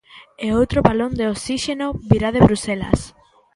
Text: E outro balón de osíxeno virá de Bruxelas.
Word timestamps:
E 0.45 0.47
outro 0.59 0.79
balón 0.87 1.11
de 1.19 1.25
osíxeno 1.33 1.87
virá 2.09 2.29
de 2.31 2.43
Bruxelas. 2.47 2.99